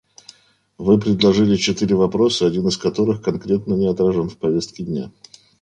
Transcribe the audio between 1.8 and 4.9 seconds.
вопроса, один из которых конкретно не отражен в повестке